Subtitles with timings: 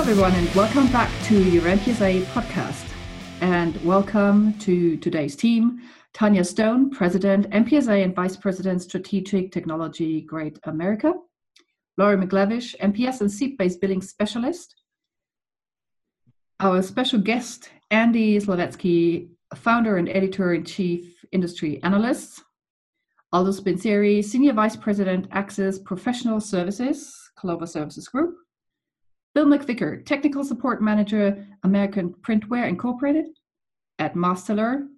[0.00, 2.90] everyone, and welcome back to your MPSA podcast.
[3.42, 5.82] And welcome to today's team
[6.14, 11.12] Tanya Stone, President, MPSA, and Vice President, Strategic Technology, Great America.
[11.98, 14.74] Laurie McLevish, MPS and seat based billing specialist.
[16.60, 22.42] Our special guest, Andy Slawetsky, founder and editor in chief, industry analyst.
[23.34, 28.38] Aldo Spinzeri, Senior Vice President, Access Professional Services, Clover Services Group.
[29.34, 33.26] Bill McVicker, Technical Support Manager, American Printware Incorporated
[33.98, 34.88] at Marsteller,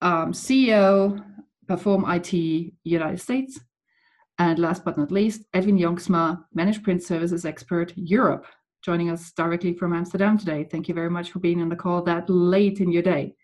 [0.00, 1.22] um, CEO,
[1.68, 2.32] Perform IT
[2.84, 3.60] United States.
[4.38, 8.46] And last but not least, Edwin Jongsma, Managed Print Services Expert Europe,
[8.82, 10.64] joining us directly from Amsterdam today.
[10.64, 13.34] Thank you very much for being on the call that late in your day.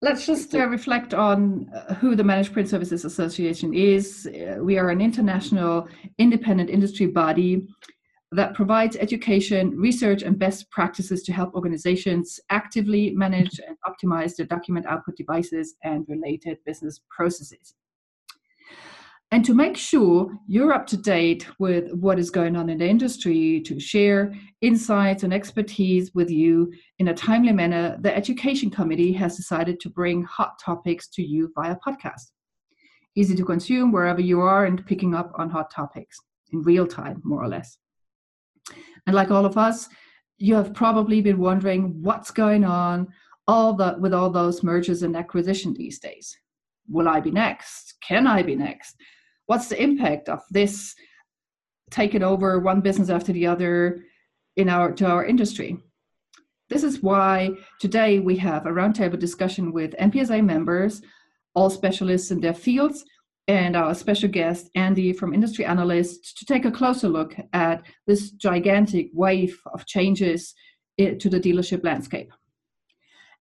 [0.00, 4.26] Let's just uh, reflect on uh, who the Managed Print Services Association is.
[4.26, 7.66] Uh, we are an international independent industry body
[8.32, 14.46] that provides education, research, and best practices to help organizations actively manage and optimize their
[14.46, 17.74] document output devices and related business processes.
[19.32, 22.88] And to make sure you're up to date with what is going on in the
[22.88, 29.12] industry, to share insights and expertise with you in a timely manner, the Education Committee
[29.14, 32.30] has decided to bring hot topics to you via podcast.
[33.16, 36.18] Easy to consume wherever you are and picking up on hot topics
[36.52, 37.78] in real time, more or less.
[39.06, 39.88] And like all of us,
[40.38, 43.08] you have probably been wondering what's going on
[43.48, 46.36] all the, with all those mergers and acquisition these days.
[46.88, 47.94] Will I be next?
[48.00, 48.96] Can I be next?
[49.46, 50.94] What's the impact of this
[51.90, 54.04] taking over one business after the other
[54.56, 55.78] in our to our industry?
[56.68, 61.00] This is why today we have a roundtable discussion with MPSA members,
[61.54, 63.04] all specialists in their fields,
[63.48, 68.30] and our special guest, Andy from Industry Analyst, to take a closer look at this
[68.32, 70.54] gigantic wave of changes
[70.98, 72.32] to the dealership landscape.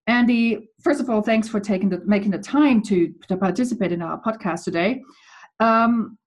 [0.07, 4.01] Andy, first of all, thanks for taking the, making the time to, to participate in
[4.01, 5.01] our podcast today.
[5.59, 6.17] Um,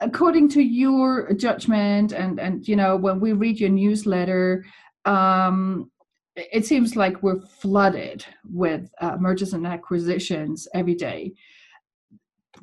[0.00, 4.64] according to your judgment, and and you know, when we read your newsletter,
[5.04, 5.90] um,
[6.36, 11.32] it seems like we're flooded with uh, mergers and acquisitions every day.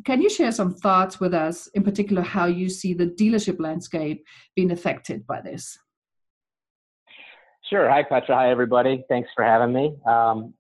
[0.06, 4.24] Can you share some thoughts with us, in particular, how you see the dealership landscape
[4.56, 5.78] being affected by this?
[7.70, 7.90] Sure.
[7.90, 8.36] Hi, Petra.
[8.36, 9.04] Hi, everybody.
[9.10, 9.96] Thanks for having me.
[10.06, 10.54] Um,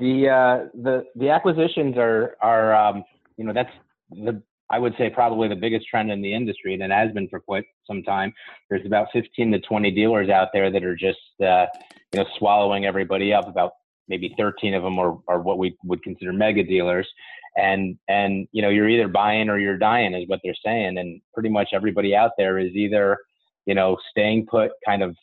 [0.00, 3.04] the uh, the the acquisitions are are um,
[3.36, 3.70] you know that's
[4.10, 7.28] the I would say probably the biggest trend in the industry, and it has been
[7.28, 8.32] for quite some time.
[8.68, 11.66] There's about 15 to 20 dealers out there that are just uh,
[12.12, 13.46] you know swallowing everybody up.
[13.46, 13.72] About
[14.08, 17.08] maybe 13 of them are, are what we would consider mega dealers,
[17.56, 21.20] and and you know you're either buying or you're dying is what they're saying and
[21.32, 23.16] pretty much everybody out there is either
[23.66, 25.16] you know staying put kind of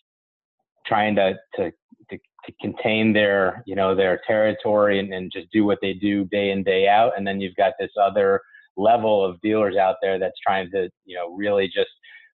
[0.85, 1.71] trying to to
[2.09, 6.25] to, to contain their you know their territory and, and just do what they do
[6.25, 8.41] day in day out and then you've got this other
[8.77, 11.89] level of dealers out there that's trying to you know really just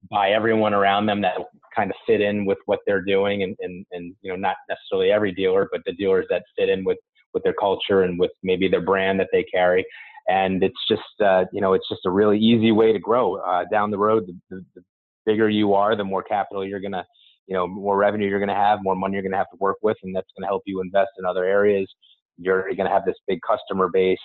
[0.10, 1.36] buy everyone around them that
[1.76, 5.12] kind of fit in with what they're doing and, and, and you know not necessarily
[5.12, 6.98] every dealer but the dealers that fit in with
[7.34, 9.86] with their culture and with maybe their brand that they carry.
[10.28, 13.66] And it's just, uh, you know, it's just a really easy way to grow uh,
[13.72, 14.28] down the road.
[14.28, 14.82] The, the, the,
[15.26, 17.06] bigger you are, the more capital you're going to,
[17.46, 19.58] you know, more revenue you're going to have, more money you're going to have to
[19.60, 21.88] work with, and that's going to help you invest in other areas.
[22.40, 24.18] You're, going to have this big customer base.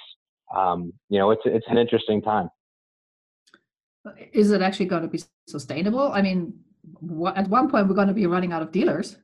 [0.57, 2.49] Um, you know, it's it's an interesting time.
[4.33, 6.13] Is it actually going to be sustainable?
[6.13, 6.55] I mean,
[7.35, 9.19] at one point we're going to be running out of dealers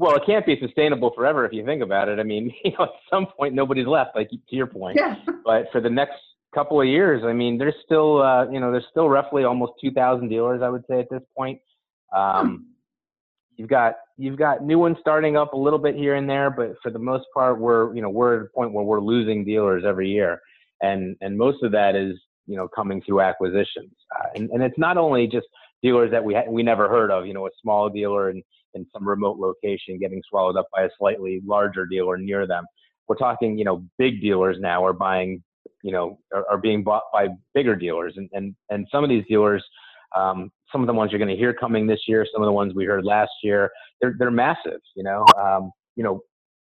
[0.00, 2.18] well, it can't be sustainable forever if you think about it.
[2.18, 4.96] I mean, you know, at some point nobody's left, like to your point.
[4.98, 5.16] Yeah.
[5.44, 6.18] But for the next
[6.54, 10.28] couple of years, I mean, there's still, uh, you know, there's still roughly almost 2,000
[10.28, 11.60] dealers, I would say, at this point.
[12.16, 12.56] Um, hmm.
[13.56, 16.76] You've got you've got new ones starting up a little bit here and there, but
[16.82, 19.84] for the most part, we're you know we're at a point where we're losing dealers
[19.86, 20.40] every year,
[20.80, 22.16] and and most of that is
[22.46, 25.46] you know coming through acquisitions, uh, and and it's not only just
[25.82, 28.42] dealers that we ha- we never heard of, you know, a small dealer and
[28.74, 32.64] in some remote location getting swallowed up by a slightly larger dealer near them.
[33.08, 35.42] We're talking, you know, big dealers now are buying,
[35.82, 39.24] you know, are, are being bought by bigger dealers, and and and some of these
[39.28, 39.64] dealers,
[40.16, 42.52] um, some of the ones you're going to hear coming this year, some of the
[42.52, 43.70] ones we heard last year,
[44.00, 44.80] they're they're massive.
[44.94, 46.20] You know, um, you know,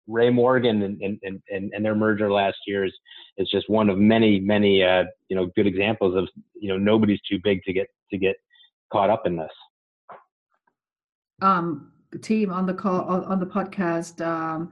[0.08, 2.94] Ray Morgan and, and, and, and their merger last year is,
[3.38, 7.20] is just one of many, many, uh, you know, good examples of, you know, nobody's
[7.30, 8.36] too big to get, to get
[8.92, 9.52] caught up in this
[11.42, 11.92] um,
[12.22, 14.72] team on the call on, on the podcast um,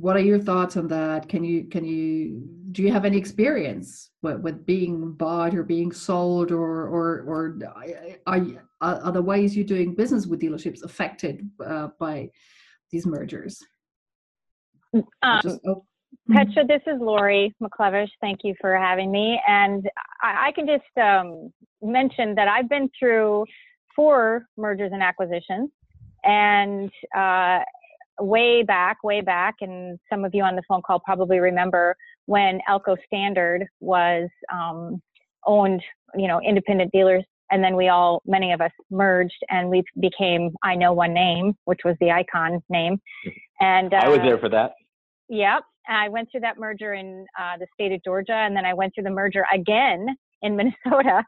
[0.00, 1.28] what are your thoughts on that?
[1.28, 5.90] Can you can you do you have any experience with, with being bought or being
[5.90, 7.58] sold or or or
[8.26, 12.30] are, are the ways you're doing business with dealerships affected uh, by
[12.90, 13.60] these mergers?
[14.94, 15.84] Um, just, oh.
[16.30, 16.36] Mm-hmm.
[16.36, 18.08] Petra, this is Lori McClevish.
[18.20, 19.40] Thank you for having me.
[19.46, 19.88] And
[20.22, 21.52] I, I can just um,
[21.82, 23.44] mention that I've been through
[23.98, 25.70] four mergers and acquisitions.
[26.22, 27.60] And uh,
[28.20, 31.96] way back, way back, and some of you on the phone call probably remember
[32.26, 35.02] when Alco Standard was um,
[35.46, 35.82] owned,
[36.14, 40.50] you know, independent dealers, and then we all, many of us, merged, and we became
[40.62, 43.00] I Know One Name, which was the IKON name.
[43.60, 44.72] And uh, I was there for that.
[45.28, 48.74] Yep, I went through that merger in uh, the state of Georgia, and then I
[48.74, 50.06] went through the merger again
[50.42, 51.24] in Minnesota.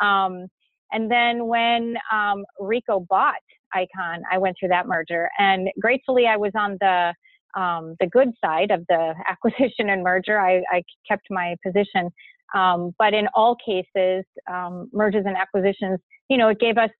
[0.00, 0.48] Um,
[0.92, 3.34] and then when um, Ricoh bought
[3.74, 7.14] IKON, I went through that merger, and gratefully I was on the
[7.58, 10.38] um, the good side of the acquisition and merger.
[10.38, 12.10] I, I kept my position,
[12.54, 15.98] um, but in all cases, um, mergers and acquisitions,
[16.28, 16.90] you know, it gave us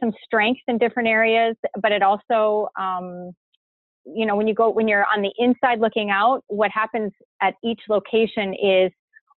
[0.00, 3.32] some strengths in different areas, but it also, um,
[4.06, 7.54] you know, when you go when you're on the inside looking out, what happens at
[7.62, 8.90] each location is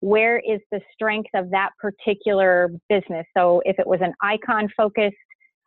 [0.03, 3.25] where is the strength of that particular business.
[3.37, 5.15] So if it was an IKON focused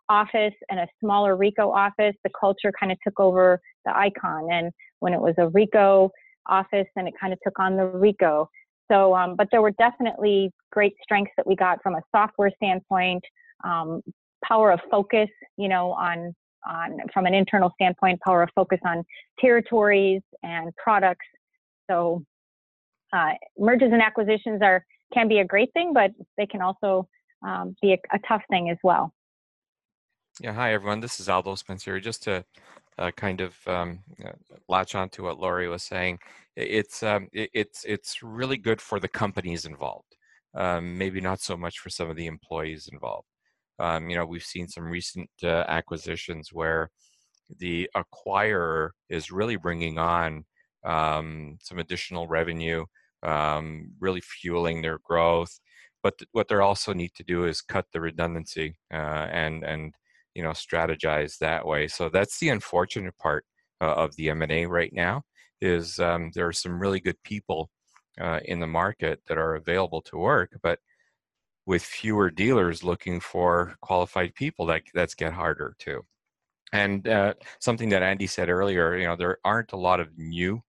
[0.10, 4.52] office and a smaller Ricoh office, the culture kind of took over the IKON.
[4.52, 6.10] And when it was a Ricoh
[6.48, 8.46] office, then it kind of took on the Ricoh.
[8.92, 13.24] So, um, but there were definitely great strengths that we got from a software standpoint,
[13.64, 14.02] um,
[14.44, 16.36] power of focus, you know, on
[16.68, 19.04] on from an internal standpoint, power of focus on
[19.40, 21.26] territories and products.
[21.90, 22.24] So,
[23.16, 27.08] uh, mergers and acquisitions are can be a great thing, but they can also
[27.46, 29.14] um, be a, a tough thing as well.
[30.42, 31.00] Yeah, hi everyone.
[31.00, 32.00] This is Aldo Spencer.
[32.00, 32.44] Just to
[32.98, 34.32] uh, kind of um, uh,
[34.68, 36.20] latch on to what Laurie was saying,
[36.58, 40.18] it's um, it, it's it's really good for the companies involved.
[40.54, 43.28] Um, maybe not so much for some of the employees involved.
[43.80, 46.90] Um, you know, we've seen some recent uh, acquisitions where
[47.60, 50.46] the acquirer is really bringing on
[50.86, 52.86] um, some additional revenue,
[53.26, 55.60] um, really fueling their growth.
[56.04, 59.94] But what they also need to do is cut the redundancy uh, and and
[60.36, 63.46] you know strategize that way so that's the unfortunate part
[63.82, 65.24] uh, of the m&a right now
[65.62, 67.70] is um, there are some really good people
[68.22, 70.80] uh, in the market that are available to work but
[71.66, 76.02] with fewer dealers looking for qualified people that that's get harder too
[76.74, 80.62] and uh, something that andy said earlier you know there aren't a lot of new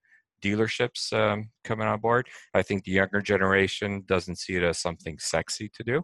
[0.43, 5.19] dealerships um, coming on board i think the younger generation doesn't see it as something
[5.19, 6.03] sexy to do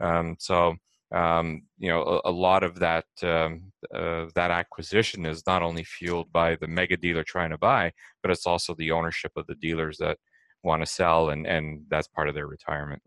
[0.00, 0.76] um, so
[1.14, 5.84] um, you know, a, a lot of that um, uh, that acquisition is not only
[5.84, 7.92] fueled by the mega dealer trying to buy,
[8.22, 10.18] but it's also the ownership of the dealers that
[10.62, 13.02] want to sell, and and that's part of their retirement.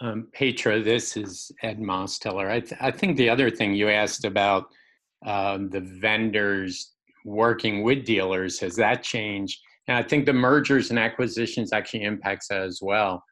[0.00, 2.48] Um, Petra, this is Ed Mosteller.
[2.48, 4.66] I, th- I think the other thing you asked about
[5.24, 6.91] uh, the vendors
[7.24, 9.60] working with dealers has that changed?
[9.88, 13.22] And I think the mergers and acquisitions actually impacts that as well.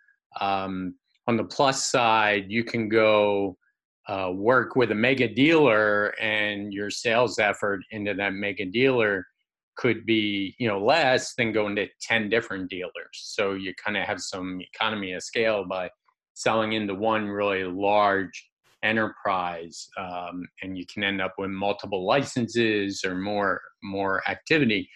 [0.41, 0.95] Um,
[1.27, 3.57] on the plus side, you can go
[4.09, 9.25] uh, work with a mega dealer and your sales effort into that mega dealer
[9.77, 14.03] could be you know less than going to 10 different dealers so you kind of
[14.05, 15.89] have some economy of scale by
[16.35, 18.50] selling into one really large
[18.82, 24.89] enterprise um, and you can end up with multiple licenses or more more activity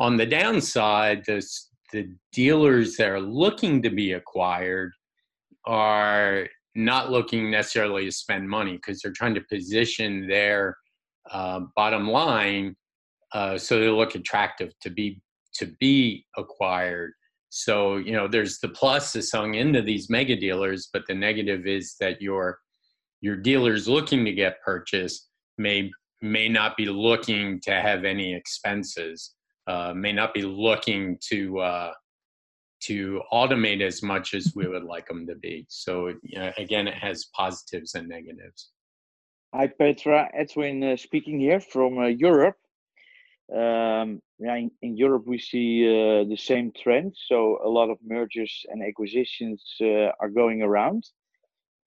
[0.00, 4.92] on the downside this, the dealers that are looking to be acquired
[5.66, 10.76] are not looking necessarily to spend money because they're trying to position their
[11.30, 12.74] uh, bottom line
[13.32, 15.20] uh, so they look attractive to be
[15.52, 17.12] to be acquired.
[17.50, 21.66] So you know, there's the plus is selling into these mega dealers, but the negative
[21.66, 22.58] is that your
[23.20, 25.90] your dealers looking to get purchased may
[26.22, 29.34] may not be looking to have any expenses,
[29.66, 31.92] uh, may not be looking to uh,
[32.82, 35.66] to automate as much as we would like them to be.
[35.68, 36.14] So
[36.56, 38.70] again, it has positives and negatives.
[39.52, 42.56] Hi Petra, Edwin uh, speaking here from uh, Europe.
[43.52, 47.16] Um, yeah, in, in, Europe we see uh, the same trend.
[47.26, 51.02] So a lot of mergers and acquisitions are going around,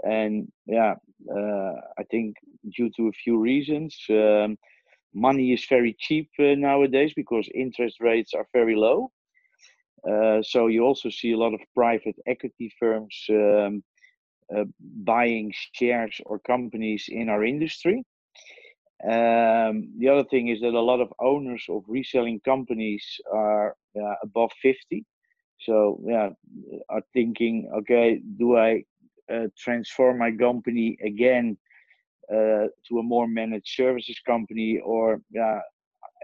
[0.04, 0.96] and yeah,
[1.32, 2.36] uh, I think
[2.76, 3.98] due to a few reasons.
[4.10, 4.58] Um,
[5.16, 9.12] money is very cheap uh, nowadays because interest rates are very low
[10.10, 13.84] uh, so you also see a lot of private equity firms um,
[14.56, 18.04] uh, buying shares or companies in our industry.
[19.04, 23.76] Um, the other thing is that a lot of owners of reselling companies are
[24.24, 25.06] above 50.
[25.60, 26.30] So, yeah,
[26.90, 28.84] are thinking, okay, do I
[29.58, 31.58] transform my company again
[32.32, 35.60] uh, to a more managed services company, or yeah,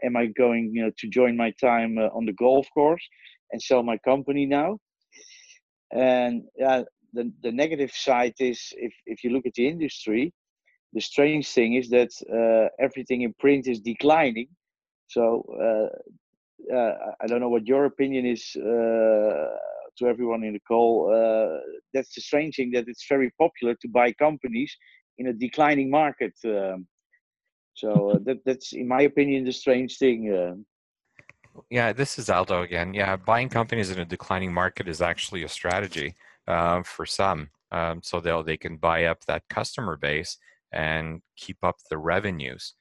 [0.03, 3.05] am I going, you know, to join my time uh, on the golf course
[3.51, 4.79] and sell my company now?
[5.91, 10.33] And yeah, the the negative side is if if you look at the industry,
[10.93, 14.47] the strange thing is that uh, everything in print is declining.
[15.07, 19.47] So uh, uh, I don't know what your opinion is uh,
[19.98, 21.12] to everyone in the call.
[21.13, 21.60] Uh,
[21.93, 24.75] that's the strange thing that it's very popular to buy companies
[25.17, 26.34] in a declining market.
[26.46, 26.88] Um,
[27.74, 30.65] so uh, that that's in my opinion the strange thing.
[31.69, 32.93] Yeah, this is Aldo again.
[32.93, 36.15] Yeah, buying companies in a declining market is actually a strategy
[36.46, 37.50] for some.
[37.72, 40.38] Um, so they they can buy up that customer base
[40.72, 42.74] and keep up the revenues.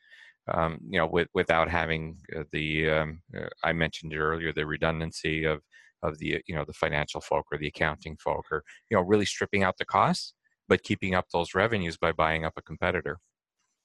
[0.53, 5.45] Um, you know, with, without having uh, the um, uh, I mentioned earlier the redundancy
[5.45, 5.61] of
[6.03, 9.25] of the you know the financial folk or the accounting folk, or you know really
[9.25, 10.35] stripping out the costs,
[10.69, 13.19] but keeping up those revenues by buying up a competitor.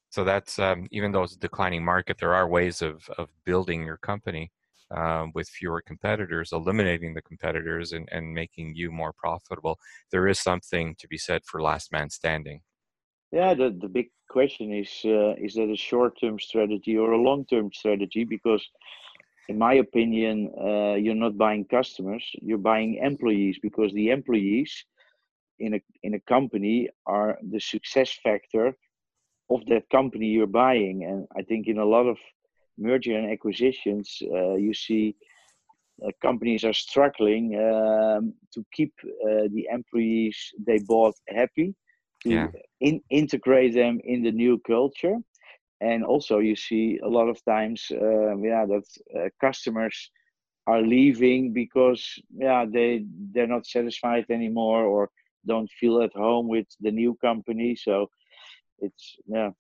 [0.10, 3.86] So that's um, even though it's a declining market, there are ways of of building
[3.86, 4.52] your company
[4.92, 9.80] um, with fewer competitors, eliminating the competitors and, and making you more profitable.
[10.12, 12.62] There is something to be said for last man standing.
[13.32, 17.22] Yeah, the, the big question is uh, is that a short term strategy or a
[17.22, 18.24] long term strategy?
[18.24, 18.64] Because,
[19.50, 24.86] in my opinion, uh, you're not buying customers, you're buying employees because the employees
[25.60, 28.76] in a, in a company are the success factor
[29.50, 31.04] of that company you're buying.
[31.04, 32.18] And I think in a lot of
[32.78, 35.16] merger and acquisitions, uh, you see
[36.04, 41.76] uh, companies are struggling um, to keep uh, the employees they bought happy
[42.24, 42.48] to yeah.
[42.80, 45.18] in, integrate them in the new culture
[45.82, 48.86] and also you see a lot of times uh, yeah that
[49.18, 50.12] uh, customers
[50.68, 52.04] are leaving because
[52.36, 55.10] yeah they they're not satisfied anymore or
[55.46, 57.76] don't feel at home with the new company.
[57.76, 58.10] So
[58.80, 59.52] it's yeah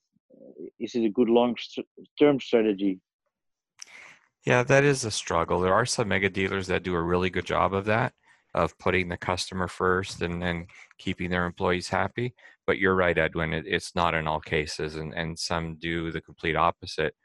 [0.79, 1.88] is it a good long st-
[2.20, 3.00] term strategy?
[4.46, 5.60] Yeah that is a struggle.
[5.60, 8.13] There are some mega dealers that do a really good job of that
[8.53, 12.33] of putting the customer first and, and keeping their employees happy.
[12.67, 16.22] But you're right, Edwin, it, it's not in all cases, and, and some do the
[16.22, 17.15] complete opposite.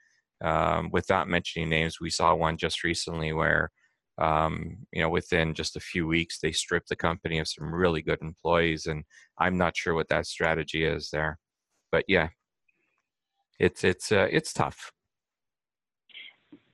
[0.43, 3.71] Um, without mentioning names, we saw one just recently where,
[4.19, 8.03] um, you know, within just a few weeks, they stripped the company of some really
[8.03, 9.05] good employees, and
[9.39, 11.39] I'm not sure what that strategy is there.
[11.93, 12.29] But yeah,
[13.59, 14.93] it's it's uh, it's tough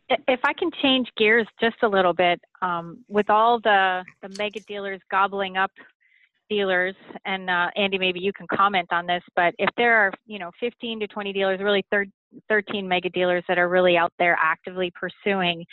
[0.08, 4.60] if I can change gears just a little bit, um, with all the the mega
[4.60, 5.70] dealers gobbling up
[6.50, 6.94] dealers,
[7.24, 10.50] and uh, Andy, maybe you can comment on this, but if there are you know
[10.60, 11.84] 15 to 20 dealers, really
[12.48, 15.64] 13 mega dealers that are really out there actively pursuing,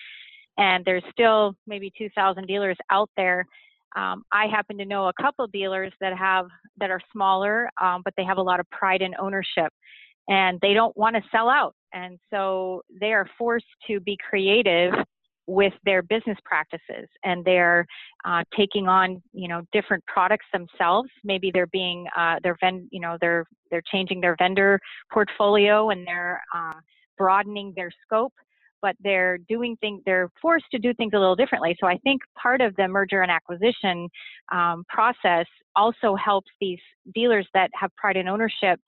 [0.58, 3.46] and there's still maybe 2,000 dealers out there.
[3.96, 6.48] Um, I happen to know a couple dealers that have
[6.78, 9.74] that are smaller, um, but they have a lot of pride in ownership
[10.30, 11.76] and they don't want to sell out.
[11.94, 14.94] And so they are forced to be creative
[15.48, 17.86] with their business practices and they're
[18.26, 21.10] uh, taking on you know different products themselves.
[21.24, 24.80] Maybe they're being uh, they're ven- you know they're they're changing their vendor
[25.12, 26.74] portfolio and they're uh,
[27.18, 28.34] broadening their scope
[28.82, 31.76] but they're doing things they're forced to do things a little differently.
[31.80, 34.10] So i think part of the merger and acquisition
[34.52, 35.46] um, process
[35.76, 36.80] also helps these
[37.14, 38.80] dealers that have pride in ownership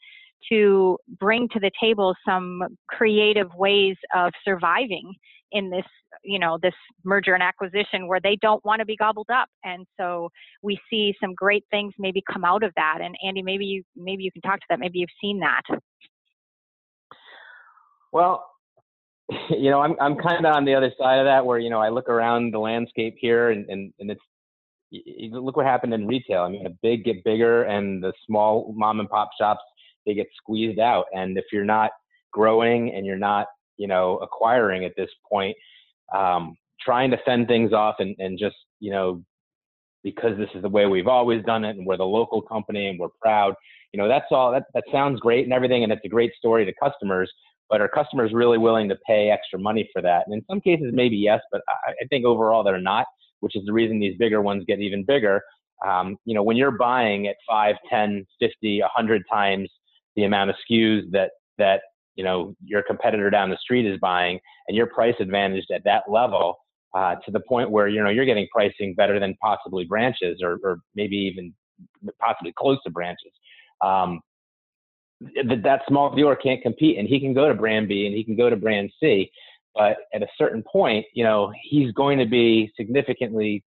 [0.50, 5.14] to bring to the table some creative ways of surviving
[5.52, 5.86] in this
[6.24, 6.74] you know this
[7.04, 9.48] merger and acquisition where they don't want to be gobbled up.
[9.64, 10.30] And so
[10.62, 13.00] we see some great things maybe come out of that.
[13.02, 14.80] And andy maybe you maybe you can talk to that.
[14.80, 15.62] Maybe you've seen that.
[18.12, 18.46] Well
[19.50, 21.80] you know i'm i'm kind of on the other side of that where you know
[21.80, 24.22] i look around the landscape here and and, and it's
[25.32, 26.42] look what happened in retail.
[26.44, 29.62] I mean the big get bigger and the small mom and pop shops
[30.06, 31.06] they get squeezed out.
[31.14, 31.92] And if you're not
[32.32, 35.56] growing and you're not, you know, acquiring at this point,
[36.14, 39.24] um, trying to fend things off and, and just, you know,
[40.04, 43.00] because this is the way we've always done it and we're the local company and
[43.00, 43.54] we're proud,
[43.94, 45.84] you know, that's all that, that sounds great and everything.
[45.84, 47.32] And it's a great story to customers,
[47.70, 50.24] but are customers really willing to pay extra money for that?
[50.26, 53.06] And in some cases, maybe yes, but I, I think overall they're not,
[53.40, 55.42] which is the reason these bigger ones get even bigger.
[55.88, 59.70] Um, you know, when you're buying at 5, 10, 50, 100 times
[60.16, 61.82] the amount of SKUs that that
[62.16, 66.04] you know your competitor down the street is buying, and you're price advantaged at that
[66.08, 66.58] level
[66.94, 70.60] uh, to the point where you know you're getting pricing better than possibly branches, or,
[70.64, 71.54] or maybe even
[72.20, 73.32] possibly close to branches.
[73.82, 74.22] Um,
[75.20, 78.24] that that small dealer can't compete, and he can go to brand B and he
[78.24, 79.32] can go to brand C,
[79.76, 83.64] but at a certain point, you know, he's going to be significantly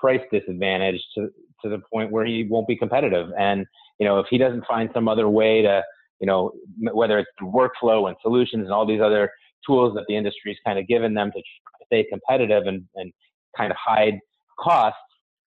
[0.00, 1.28] price disadvantaged to
[1.62, 3.28] to the point where he won't be competitive.
[3.38, 3.66] And
[4.02, 5.80] you know, if he doesn't find some other way to,
[6.18, 6.50] you know,
[6.92, 9.30] whether it's workflow and solutions and all these other
[9.64, 11.40] tools that the industry's kind of given them to
[11.86, 13.12] stay competitive and, and
[13.56, 14.18] kind of hide
[14.58, 14.98] costs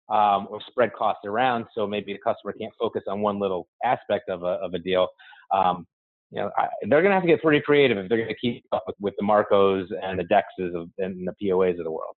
[0.10, 4.30] um, or spread costs around, so maybe the customer can't focus on one little aspect
[4.30, 5.08] of a of a deal.
[5.54, 5.86] Um,
[6.32, 8.36] you know, I, they're going to have to get pretty creative if they're going to
[8.42, 11.92] keep up with, with the Marcos and the Dexes of, and the POAs of the
[11.92, 12.16] world.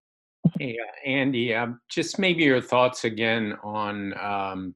[0.59, 0.67] Uh,
[1.05, 4.75] Andy, uh, just maybe your thoughts again on um,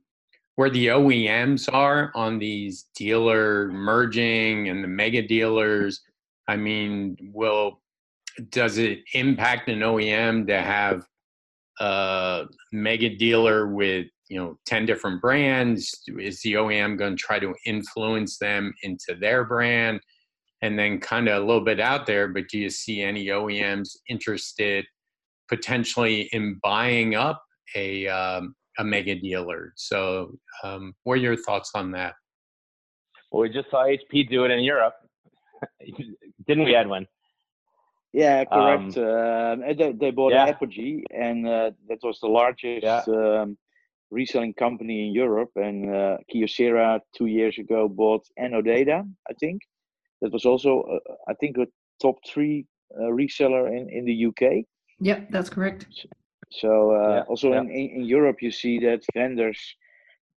[0.57, 6.03] where the OEMs are on these dealer merging and the mega dealers.
[6.49, 7.81] I mean, will
[8.51, 11.07] does it impact an OEM to have
[11.81, 17.39] a mega dealer with you know 10 different brands is the OEM going to try
[17.39, 20.01] to influence them into their brand
[20.63, 23.91] and then kind of a little bit out there but do you see any OEMs
[24.09, 24.85] interested
[25.49, 27.43] potentially in buying up
[27.75, 30.33] a um, a mega dealer so
[30.65, 32.15] um, what are your thoughts on that
[33.31, 34.95] well we just saw HP do it in Europe
[36.47, 37.07] didn't we Edwin
[38.17, 38.97] yeah, correct.
[38.97, 40.47] Um, um, they, they bought yeah.
[40.47, 43.03] Apogee, and uh, that was the largest yeah.
[43.09, 43.59] um,
[44.11, 45.51] reselling company in Europe.
[45.57, 49.61] And uh, Kyocera two years ago bought Annodata, I think.
[50.23, 51.67] That was also, uh, I think, a
[52.01, 52.65] top three
[52.99, 54.65] uh, reseller in, in the UK.
[55.01, 55.87] Yep, that's correct.
[56.51, 57.23] So uh, yeah.
[57.29, 59.61] also In, in Europe, you see that vendors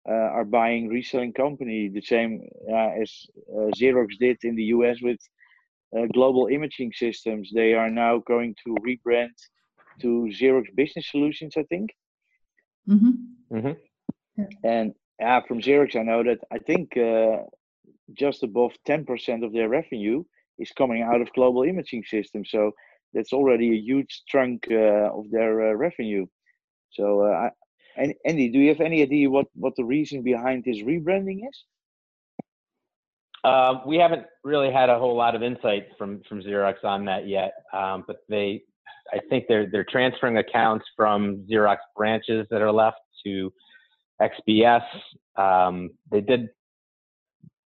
[0.09, 3.27] uh, are buying reselling company the same uh, as
[3.77, 5.19] Xerox did in the US with
[5.97, 7.51] uh, global imaging systems.
[7.55, 9.37] They are now going to rebrand
[10.01, 11.91] to Xerox Business Solutions, I think.
[12.89, 13.57] Mm-hmm.
[13.57, 14.43] Mm-hmm.
[14.65, 17.45] And yeah, from Xerox, I know that I think uh,
[18.13, 20.25] just above 10% of their revenue
[20.59, 22.51] is coming out of global imaging systems.
[22.51, 22.73] So
[23.15, 26.27] that's already a huge chunk uh, of their uh, revenue.
[26.93, 27.51] So, uh,
[27.99, 31.65] I, Andy, do you have any idea what, what the reason behind this rebranding is?
[33.45, 37.29] Uh, we haven't really had a whole lot of insight from from Xerox on that
[37.29, 38.63] yet, um, but they,
[39.13, 43.53] I think they're they're transferring accounts from Xerox branches that are left to
[44.21, 44.83] XBS.
[45.37, 46.49] Um, they did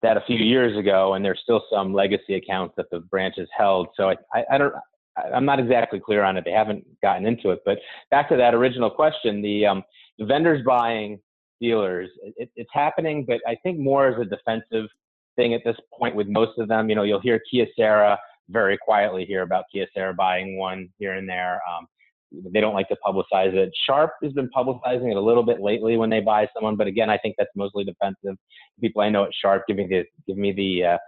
[0.03, 3.89] that a few years ago, and there's still some legacy accounts that the branches held.
[3.97, 4.75] So I, I, I don't.
[5.17, 6.45] I'm not exactly clear on it.
[6.45, 7.61] They haven't gotten into it.
[7.65, 7.79] But
[8.11, 9.83] back to that original question, the, um,
[10.19, 11.21] the vendors buying
[11.61, 14.89] dealers, it, it's happening, but I think more as a defensive
[15.37, 16.89] thing at this point with most of them.
[16.89, 18.17] You know, you'll hear Kyocera
[18.49, 21.61] very quietly hear about Kyocera buying one here and there.
[21.71, 21.87] Um,
[22.33, 23.71] they don't like to publicize it.
[23.87, 27.11] Sharp has been publicizing it a little bit lately when they buy someone, but again,
[27.11, 28.37] I think that's mostly defensive.
[28.81, 30.99] People I know at Sharp give me the give me the uh,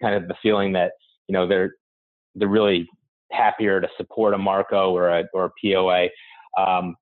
[0.00, 0.92] kind of the feeling that
[1.28, 1.72] you know they're
[2.34, 2.88] they're really
[3.32, 6.08] happier to support a Marco or a or a POA.
[6.58, 6.96] Um,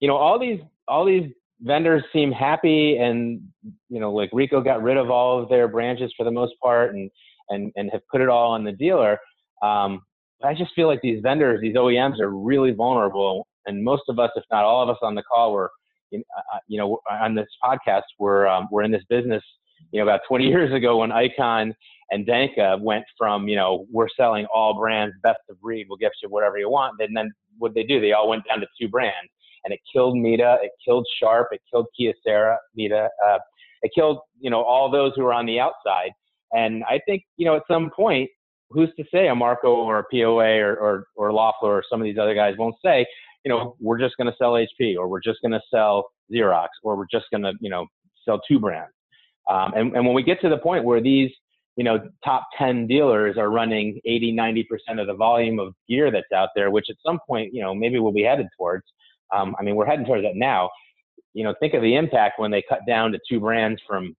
[0.00, 3.40] you know, all these all these vendors seem happy and
[3.88, 6.94] you know like Ricoh got rid of all of their branches for the most part
[6.94, 7.10] and
[7.48, 9.18] and and have put it all on the dealer
[9.62, 10.00] um,
[10.44, 14.30] i just feel like these vendors these oems are really vulnerable and most of us
[14.36, 15.70] if not all of us on the call were
[16.10, 16.22] you
[16.78, 19.42] know on this podcast we're um, we're in this business
[19.90, 21.74] you know about 20 years ago when IKON
[22.10, 26.12] and Danka went from, you know, we're selling all brands, best of breed, we'll get
[26.22, 26.94] you whatever you want.
[27.00, 28.00] And then what they do?
[28.00, 29.30] They all went down to two brands
[29.64, 33.38] and it killed Mita, it killed Sharp, it killed Kyocera, Mita, uh,
[33.82, 36.10] it killed you know all those who were on the outside.
[36.52, 38.30] And I think you know at some point,
[38.70, 42.04] who's to say a Marco or a POA or or, or Loffler or some of
[42.04, 43.06] these other guys won't say,
[43.44, 46.68] you know, we're just going to sell HP or we're just going to sell Xerox
[46.82, 47.86] or we're just going to you know
[48.24, 48.92] sell two brands.
[49.50, 51.30] Um, and, and when we get to the point where these
[51.78, 56.32] you know, top 10 dealers are running 80, 90% of the volume of gear that's
[56.34, 58.82] out there, which at some point, you know, maybe we'll be headed towards.
[59.32, 60.70] Um, I mean, we're heading towards that now.
[61.34, 64.16] You know, think of the impact when they cut down to two brands from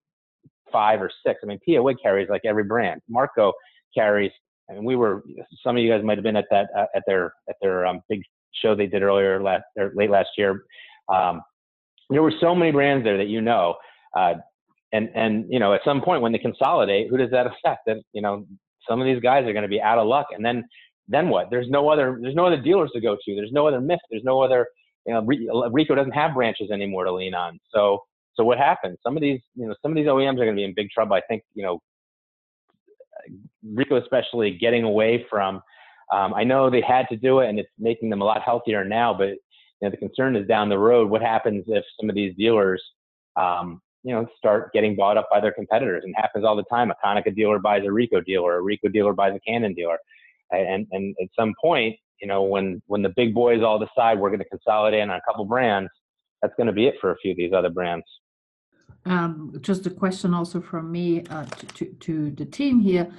[0.72, 1.41] five or six.
[1.43, 3.02] I mean, POA carries like every brand.
[3.10, 3.52] Marco
[3.93, 4.32] carries.
[4.69, 5.22] I mean, we were.
[5.62, 8.00] Some of you guys might have been at that uh, at their at their um,
[8.08, 8.22] big
[8.62, 10.63] show they did earlier last or late last year.
[11.13, 11.41] Um,
[12.10, 13.76] there were so many brands there that you know.
[14.15, 14.36] Uh,
[14.91, 17.82] and and you know, at some point when they consolidate, who does that affect?
[17.86, 18.45] That you know,
[18.88, 20.63] some of these guys are going to be out of luck, and then
[21.08, 21.49] then what?
[21.49, 23.36] There's no other there's no other dealers to go to.
[23.36, 23.99] There's no other myth.
[24.10, 24.67] There's no other
[25.06, 27.60] you know, Ricoh doesn't have branches anymore to lean on.
[27.73, 28.04] So,
[28.36, 28.97] so what happens?
[29.04, 30.89] Some of these, you know, some of these OEMs are going to be in big
[30.91, 31.15] trouble.
[31.15, 31.80] I think, you know,
[33.65, 35.62] Ricoh especially getting away from.
[36.13, 38.84] Um, I know they had to do it, and it's making them a lot healthier
[38.86, 39.13] now.
[39.13, 39.38] But you
[39.82, 41.10] know, the concern is down the road.
[41.10, 42.82] What happens if some of these dealers,
[43.36, 46.04] um, you know, start getting bought up by their competitors.
[46.06, 46.92] And happens all the time.
[46.92, 49.98] A Konica dealer buys a Ricoh dealer, a Ricoh dealer buys a Canon dealer.
[50.52, 54.30] And, and at some point, you know, when, when the big boys all decide we're
[54.30, 55.90] going to consolidate on a couple brands,
[56.42, 58.06] that's going to be it for a few of these other brands.
[59.06, 63.12] Um, just a question also from me uh, to, to, to, the team here.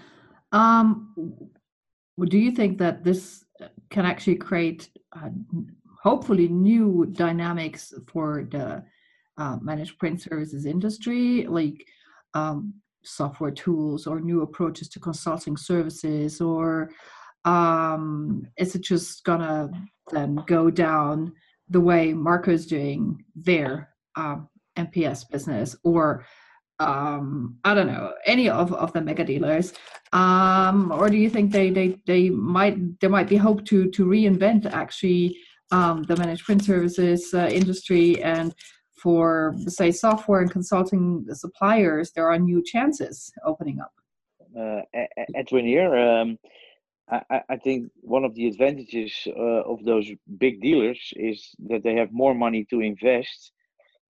[0.53, 1.15] Um,
[2.23, 3.45] do you think that this
[3.89, 5.31] can actually create uh,
[6.03, 8.85] hopefully new dynamics for the
[9.41, 11.87] uh, managed print services industry, like
[12.35, 16.91] um, software tools or new approaches to consulting services, or
[17.47, 19.71] um, is it just gonna
[20.13, 21.33] then go down
[21.71, 26.27] the way Marco is doing their um, MPS business, or
[26.79, 29.73] um, I don't know any of, of the mega dealers,
[30.13, 34.05] um, or do you think they, they they might there might be hope to to
[34.05, 35.39] reinvent actually
[35.71, 38.55] um, the managed print services uh, industry and
[39.03, 43.93] for say software and consulting suppliers there are new chances opening up.
[44.59, 44.83] Uh,
[45.35, 46.39] edwin here um,
[47.11, 50.09] I, I, think one of the advantages uh, of those
[50.39, 53.53] big dealers is that they have more money to invest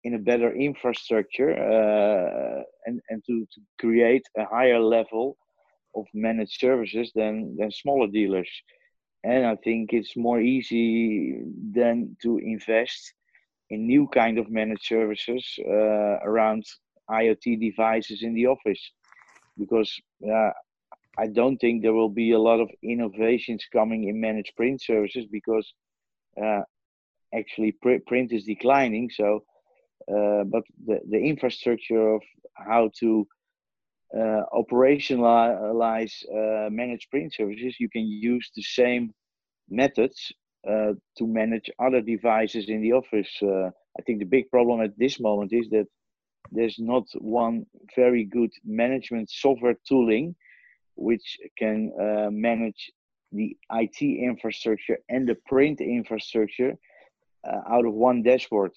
[0.06, 5.38] in a better infrastructure uh, and, and to, to create a higher level
[5.96, 8.50] of managed services than, than smaller dealers.
[9.24, 11.42] And I think it's more easy
[11.74, 13.14] than to invest
[13.70, 16.64] in new kind of managed services uh, around
[17.10, 18.92] IoT devices in the office,
[19.58, 19.92] because
[20.28, 20.52] uh,
[21.18, 25.26] I don't think there will be a lot of innovations coming in managed print services
[25.32, 25.74] because
[26.42, 26.62] uh,
[27.34, 29.10] actually pr- print is declining.
[29.10, 29.44] So,
[30.12, 32.22] uh, but the the infrastructure of
[32.56, 33.28] how to
[34.16, 39.14] uh, operationalize uh, managed print services, you can use the same
[39.70, 40.32] methods
[40.70, 43.30] uh, to manage other devices in the office.
[43.42, 45.88] Uh, I think the big problem at this moment is that
[46.52, 50.36] there's not one very good management software tooling
[50.96, 52.92] which can uh, manage
[53.32, 56.74] the IT infrastructure and the print infrastructure
[57.48, 58.72] uh, out of one dashboard.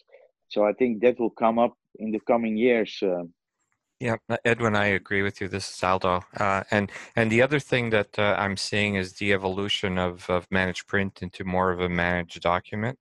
[0.48, 3.02] So I think that will come up in the coming years.
[4.00, 5.48] Yeah, uh, Edwin, I agree with you.
[5.48, 9.32] This is Aldo, uh, and and the other thing that uh, I'm seeing is the
[9.32, 12.98] evolution of of managed print into more of a managed document,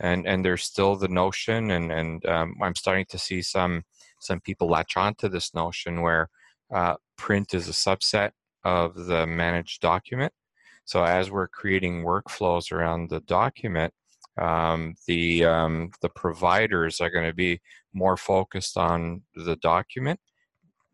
[0.00, 3.84] and and there's still the notion, and and um, I'm starting to see some
[4.20, 6.28] some people latch on to this notion where
[6.74, 8.32] uh, print is a subset
[8.64, 10.32] of the managed document.
[10.84, 13.94] So as we're creating workflows around the document,
[14.38, 17.60] um, the um, the providers are going to be
[17.92, 20.20] more focused on the document,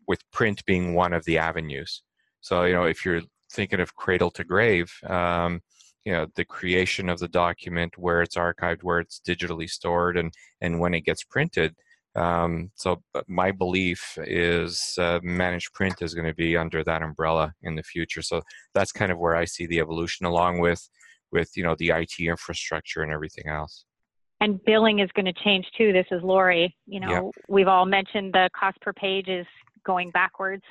[0.07, 2.03] with print being one of the avenues.
[2.41, 3.21] So you know, if you're
[3.51, 5.61] thinking of cradle to grave, um,
[6.05, 10.33] you know, the creation of the document, where it's archived, where it's digitally stored, and
[10.61, 11.75] and when it gets printed.
[12.15, 17.53] Um, so my belief is uh, managed print is going to be under that umbrella
[17.61, 18.23] in the future.
[18.23, 18.41] So
[18.73, 20.89] that's kind of where I see the evolution, along with
[21.31, 23.85] with you know the IT infrastructure and everything else.
[24.39, 25.91] And billing is going to change too.
[25.91, 26.75] This is Lori.
[26.85, 27.21] You know, yeah.
[27.49, 29.47] we've all mentioned the cost per page is
[29.83, 30.63] going backwards,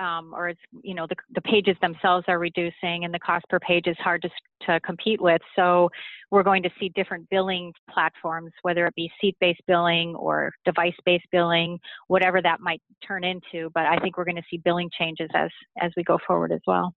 [0.00, 3.60] um, or it's you know the the pages themselves are reducing, and the cost per
[3.60, 4.30] page is hard to
[4.66, 5.40] to compete with.
[5.54, 5.88] So
[6.32, 11.78] we're going to see different billing platforms, whether it be seat-based billing or device-based billing,
[12.08, 13.70] whatever that might turn into.
[13.74, 16.60] But I think we're going to see billing changes as as we go forward as
[16.66, 16.92] well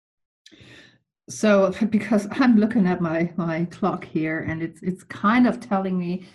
[1.29, 5.97] so because i'm looking at my my clock here and it's it's kind of telling
[5.97, 6.25] me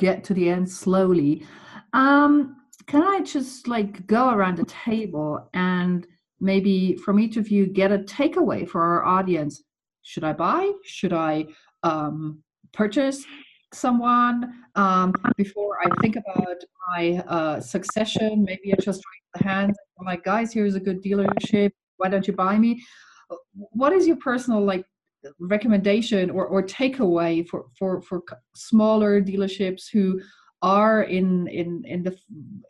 [0.00, 1.46] get to the end slowly.
[1.92, 6.06] Um can i just like go around the table and
[6.40, 9.62] maybe from each of you get a takeaway for our audience?
[10.02, 10.72] Should i buy?
[10.84, 11.46] Should i
[11.82, 13.24] um purchase
[13.72, 14.64] someone?
[14.74, 16.58] Um before i think about
[16.88, 19.74] my uh succession maybe i just raise the hand.
[19.98, 21.72] I'm like guys here's a good dealership.
[21.98, 22.82] Why don't you buy me
[23.52, 24.84] what is your personal like
[25.38, 28.22] recommendation or, or takeaway for, for, for
[28.54, 30.20] smaller dealerships who
[30.62, 32.16] are in in in the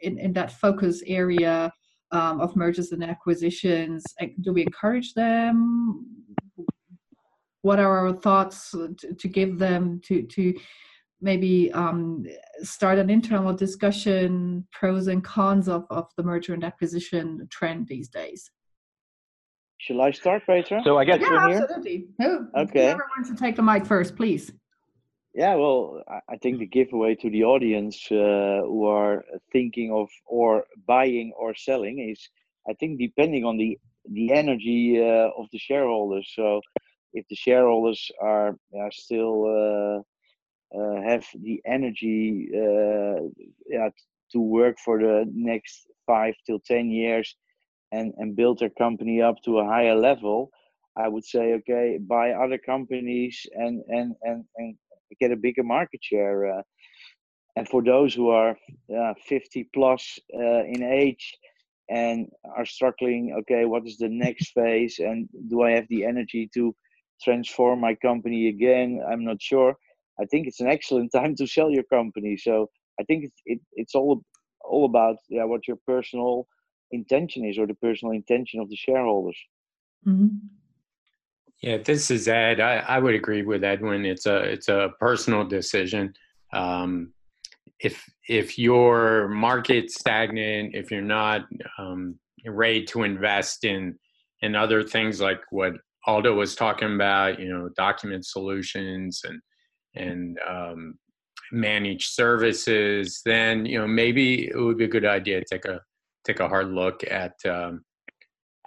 [0.00, 1.72] in, in that focus area
[2.12, 4.04] um, of mergers and acquisitions?
[4.40, 6.06] Do we encourage them?
[7.62, 10.54] What are our thoughts to, to give them to to
[11.20, 12.24] maybe um,
[12.62, 18.08] start an internal discussion pros and cons of, of the merger and acquisition trend these
[18.08, 18.50] days
[19.80, 20.80] Shall I start, Peter?
[20.84, 22.08] So I guess yeah, absolutely.
[22.18, 22.84] Who, okay.
[22.84, 24.52] Whoever wants to take the mic first, please.
[25.32, 30.64] Yeah, well, I think the giveaway to the audience uh, who are thinking of or
[30.86, 32.28] buying or selling is,
[32.68, 33.78] I think, depending on the
[34.10, 36.30] the energy uh, of the shareholders.
[36.34, 36.60] So,
[37.14, 43.20] if the shareholders are, are still uh, uh have the energy, uh,
[43.66, 43.88] yeah,
[44.32, 47.34] to work for the next five till ten years
[47.92, 50.50] and and build their company up to a higher level
[50.96, 54.76] i would say okay buy other companies and and and, and
[55.20, 56.62] get a bigger market share uh,
[57.56, 58.56] and for those who are
[58.96, 61.36] uh, 50 plus uh, in age
[61.88, 66.48] and are struggling okay what is the next phase and do i have the energy
[66.54, 66.74] to
[67.22, 69.02] transform my company again?
[69.10, 69.76] I'm not sure.
[70.20, 72.36] I think it's an excellent time to sell your company.
[72.36, 74.22] So i think it's it, it's all
[74.64, 76.46] all about yeah what your personal
[76.92, 79.36] intention is or the personal intention of the shareholders
[80.06, 80.36] Mm-hmm.
[81.62, 82.60] Yeah, this is Ed.
[82.60, 84.06] I, I would agree with Edwin.
[84.06, 86.14] It's a it's a personal decision.
[86.52, 87.12] Um,
[87.80, 91.42] if if your market's stagnant, if you're not
[91.78, 93.98] um, ready to invest in
[94.40, 95.74] in other things like what
[96.06, 99.40] Aldo was talking about, you know, document solutions and
[99.94, 100.94] and um,
[101.52, 105.82] managed services, then you know maybe it would be a good idea to take a
[106.26, 107.84] take a hard look at um,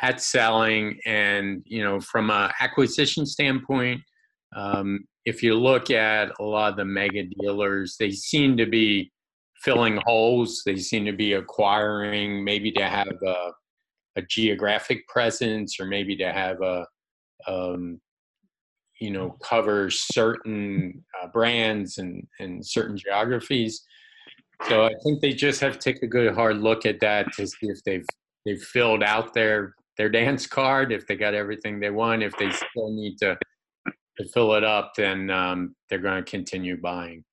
[0.01, 0.99] at selling.
[1.05, 4.01] And you know, from an acquisition standpoint,
[4.55, 9.11] um, if you look at a lot of the mega dealers, they seem to be
[9.63, 10.61] filling holes.
[10.65, 13.51] They seem to be acquiring, maybe to have a,
[14.17, 16.85] a geographic presence, or maybe to have a
[17.47, 17.99] um,
[18.99, 23.83] you know cover certain uh, brands and and certain geographies
[24.67, 27.45] so i think they just have to take a good hard look at that to
[27.47, 28.05] see if they've
[28.45, 32.23] they've filled out their their dance card if they got everything they want.
[32.23, 33.37] If they still need to
[34.17, 37.23] to fill it up then um, they're going to continue buying.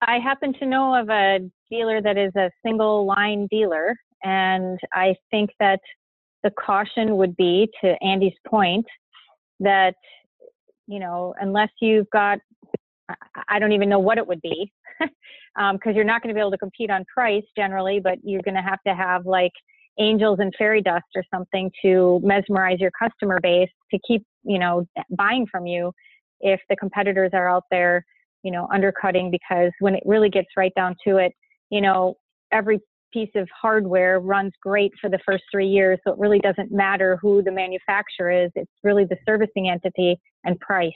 [0.00, 5.14] I happen to know of a dealer that is a single line dealer, and I
[5.30, 5.80] think that
[6.42, 8.86] the caution would be, to Andy's point,
[9.60, 9.94] that
[10.86, 12.38] you know, unless you've got,
[13.48, 14.70] I don't even know what it would be,
[15.58, 18.54] um, you're not going to be able to compete on price generally, but you're going
[18.54, 19.52] to have to have like
[19.98, 24.86] angels and fairy dust or something to mesmerize your customer base to keep, you know,
[25.10, 25.92] buying from you
[26.40, 28.04] if the competitors are out there,
[28.42, 31.32] you know, undercutting because when it really gets right down to it,
[31.70, 32.14] you know,
[32.52, 32.80] every
[33.12, 35.98] piece of hardware runs great for the first three years.
[36.04, 38.50] So it really doesn't matter who the manufacturer is.
[38.56, 40.92] It's really the servicing entity and price,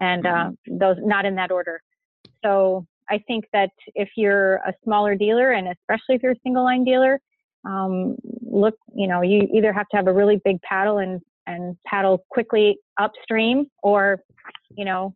[0.00, 1.82] and uh, those not in that order.
[2.42, 6.64] So I think that if you're a smaller dealer, and especially if you're a single
[6.64, 7.20] line dealer,
[7.64, 11.76] um, look, you know, you either have to have a really big paddle and and
[11.86, 14.20] paddle quickly upstream, or
[14.76, 15.14] you know,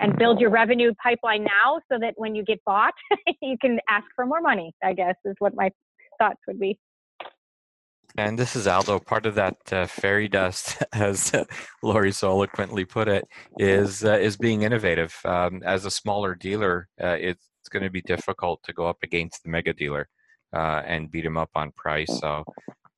[0.00, 2.94] and build your revenue pipeline now so that when you get bought,
[3.42, 5.70] you can ask for more money, I guess is what my
[6.18, 6.78] thoughts would be.
[8.18, 9.00] And this is Aldo.
[9.00, 11.32] Part of that uh, fairy dust, as
[11.82, 13.24] Lori so eloquently put it,
[13.58, 15.14] is uh, is being innovative.
[15.24, 19.42] Um, as a smaller dealer, uh, it's, going to be difficult to go up against
[19.42, 20.08] the mega dealer
[20.54, 22.20] uh, and beat him up on price.
[22.20, 22.44] So,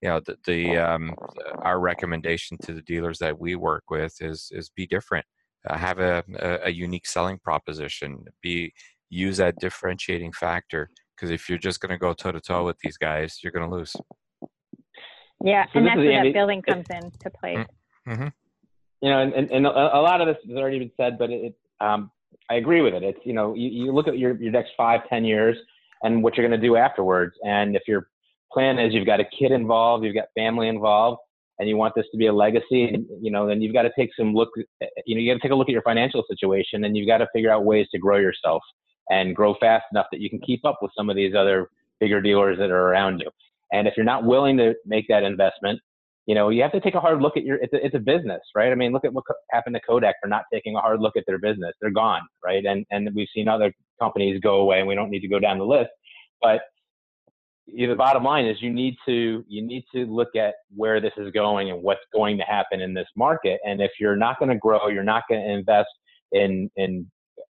[0.02, 1.14] you know, the, the um,
[1.62, 5.24] our recommendation to the dealers that we work with is is be different
[5.68, 8.72] uh, have a, a, a, unique selling proposition be
[9.10, 12.78] use that differentiating factor because if you're just going to go toe to toe with
[12.82, 13.96] these guys you're going to lose
[15.42, 17.54] yeah so and that's where Andy, that building comes into play.
[17.54, 17.66] Mm,
[18.08, 18.28] mm-hmm.
[19.00, 21.54] you know and, and, and, a lot of this has already been said but it
[21.80, 22.10] um,
[22.50, 23.02] i agree with it.
[23.02, 25.56] It's you know you, you look at your, your next five ten years
[26.02, 27.34] and what you're going to do afterwards.
[27.42, 28.08] And if your
[28.52, 31.18] plan is you've got a kid involved you've got family involved
[31.58, 33.90] and you want this to be a legacy, and, you know, then you've got to
[33.98, 36.84] take some look, you know, you got to take a look at your financial situation
[36.84, 38.62] and you've got to figure out ways to grow yourself
[39.10, 42.20] and grow fast enough that you can keep up with some of these other bigger
[42.20, 43.28] dealers that are around you.
[43.72, 45.80] And if you're not willing to make that investment,
[46.26, 47.98] you know, you have to take a hard look at your, it's a, it's a
[47.98, 48.70] business, right?
[48.70, 51.24] I mean, look at what happened to Kodak for not taking a hard look at
[51.26, 51.72] their business.
[51.80, 52.64] They're gone, right?
[52.64, 55.58] And, and we've seen other companies go away and we don't need to go down
[55.58, 55.90] the list,
[56.42, 56.60] but
[57.70, 61.00] you know, the bottom line is you need to you need to look at where
[61.00, 63.60] this is going and what's going to happen in this market.
[63.64, 65.88] And if you're not going to grow, you're not going to invest
[66.32, 67.10] in in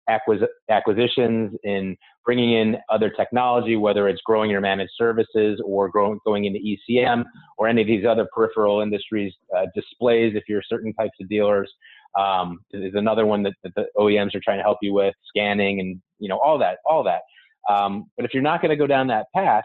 [0.09, 6.19] acquis- acquisitions, in bringing in other technology, whether it's growing your managed services or growing
[6.25, 7.23] going into ECM
[7.57, 10.33] or any of these other peripheral industries, uh, displays.
[10.35, 11.71] If you're certain types of dealers,
[12.19, 15.79] um, is another one that, that the OEMs are trying to help you with, scanning
[15.79, 17.21] and you know all that, all that.
[17.69, 19.63] Um, but if you're not going to go down that path,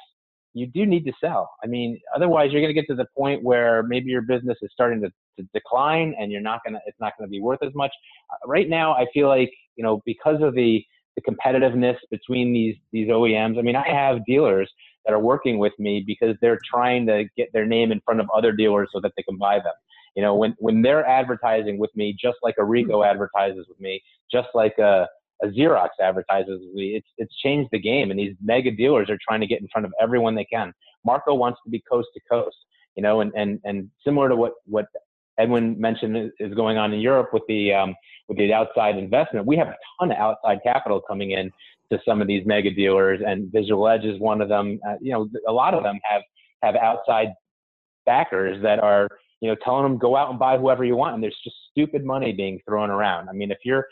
[0.53, 1.51] you do need to sell.
[1.63, 4.71] I mean, otherwise you're going to get to the point where maybe your business is
[4.73, 7.63] starting to, to decline and you're not going to, it's not going to be worth
[7.63, 7.93] as much.
[8.33, 10.85] Uh, right now, I feel like, you know, because of the,
[11.17, 14.71] the competitiveness between these, these OEMs, I mean, I have dealers
[15.05, 18.29] that are working with me because they're trying to get their name in front of
[18.35, 19.73] other dealers so that they can buy them.
[20.15, 23.11] You know, when, when they're advertising with me, just like a Ricoh mm-hmm.
[23.11, 25.07] advertises with me, just like a,
[25.43, 26.61] a Xerox advertises.
[26.67, 29.61] With me, it's it's changed the game, and these mega dealers are trying to get
[29.61, 30.73] in front of everyone they can.
[31.05, 32.57] Marco wants to be coast to coast,
[32.97, 34.87] you know, and and and similar to what what
[35.41, 37.95] Edwin mentioned is going on in Europe with the um,
[38.29, 39.47] with the outside investment.
[39.47, 41.51] We have a ton of outside capital coming in
[41.91, 44.79] to some of these mega dealers, and Visual Edge is one of them.
[44.87, 46.23] Uh, you know, a lot of them have
[46.63, 47.29] have outside
[48.07, 49.09] backers that are
[49.41, 52.05] you know telling them go out and buy whoever you want, and there's just stupid
[52.05, 53.29] money being thrown around.
[53.29, 53.87] I mean, if you're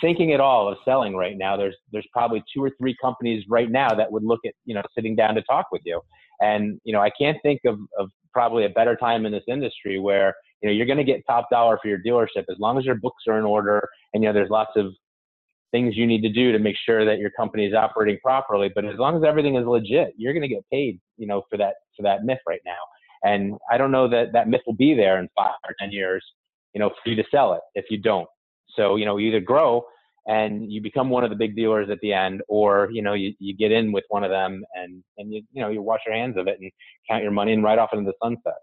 [0.00, 3.70] thinking at all of selling right now, there's there's probably two or three companies right
[3.70, 6.00] now that would look at you know sitting down to talk with you.
[6.40, 9.98] And you know, I can't think of, of probably a better time in this industry
[9.98, 12.84] where you know you're going to get top dollar for your dealership as long as
[12.84, 14.92] your books are in order and you know there's lots of
[15.70, 18.70] things you need to do to make sure that your company is operating properly.
[18.74, 21.56] But as long as everything is legit, you're going to get paid, you know, for
[21.58, 22.78] that for that myth right now.
[23.22, 26.24] And I don't know that that myth will be there in five or ten years,
[26.74, 28.28] you know, for you to sell it if you don't.
[28.76, 29.84] So you know, either grow
[30.26, 33.34] and you become one of the big dealers at the end, or you know, you,
[33.38, 36.14] you get in with one of them and and you you know you wash your
[36.14, 36.70] hands of it and
[37.08, 38.58] count your money and ride off into the sunset.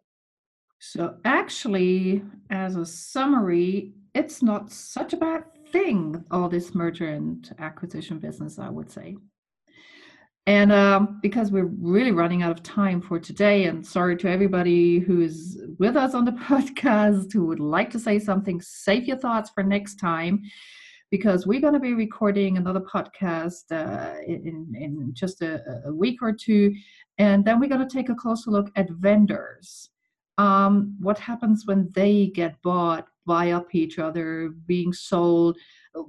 [0.80, 7.50] So actually, as a summary, it's not such a bad thing, all this merger and
[7.60, 9.18] acquisition business, I would say.
[10.46, 15.00] And um, because we're really running out of time for today, and sorry to everybody
[15.00, 19.18] who is with us on the podcast who would like to say something, save your
[19.18, 20.44] thoughts for next time
[21.12, 26.22] because we're going to be recording another podcast uh, in, in just a, a, week
[26.22, 26.74] or two.
[27.18, 29.90] And then we're going to take a closer look at vendors.
[30.38, 35.58] Um, what happens when they get bought, buy up each other, being sold?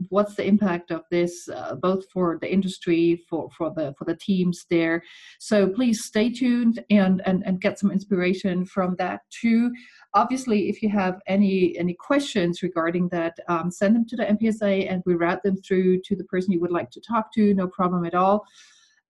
[0.08, 4.16] what's the impact of this uh, both for the industry for for the for the
[4.16, 5.02] teams there?
[5.38, 9.72] So please stay tuned and and, and get some inspiration from that too.
[10.14, 14.90] Obviously if you have any any questions regarding that um, send them to the mpsa
[14.90, 17.66] and we route them through to the person you would like to talk to no
[17.66, 18.44] problem at all.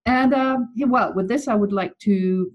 [0.07, 2.51] And um, well, with this, I would like to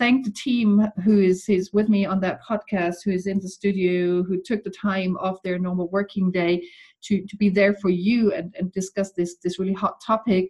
[0.00, 3.48] thank the team who is, is with me on that podcast, who is in the
[3.48, 6.66] studio, who took the time off their normal working day
[7.02, 10.48] to, to be there for you and, and discuss this, this really hot topic.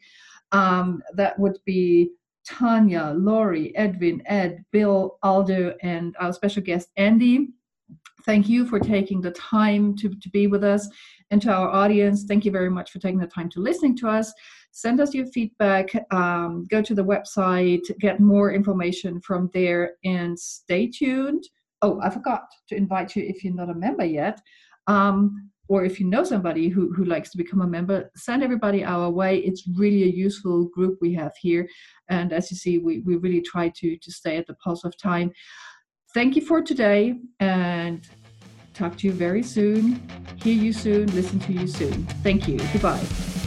[0.52, 2.12] Um, that would be
[2.46, 7.48] Tanya, Laurie, Edwin, Ed, Bill, Aldo, and our special guest, Andy.
[8.24, 10.88] Thank you for taking the time to, to be with us.
[11.32, 14.08] And to our audience, thank you very much for taking the time to listening to
[14.08, 14.32] us
[14.72, 20.38] send us your feedback um, go to the website get more information from there and
[20.38, 21.44] stay tuned.
[21.82, 24.40] Oh i forgot to invite you if you're not a member yet
[24.86, 28.84] um, or if you know somebody who, who likes to become a member send everybody
[28.84, 29.38] our way.
[29.38, 31.68] It's really a useful group we have here
[32.08, 34.96] and as you see we, we really try to to stay at the pulse of
[34.98, 35.30] time.
[36.12, 38.06] Thank you for today and
[38.74, 40.08] talk to you very soon.
[40.42, 42.04] Hear you soon listen to you soon.
[42.24, 42.58] Thank you.
[42.72, 43.39] Goodbye